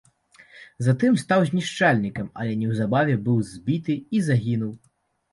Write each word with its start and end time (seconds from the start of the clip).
Затым 0.85 1.17
стаў 1.23 1.43
знішчальнікам, 1.49 2.29
але 2.43 2.55
неўзабаве 2.61 3.17
быў 3.27 3.37
збіты 3.51 3.93
і 4.17 4.23
загінуў. 4.29 4.73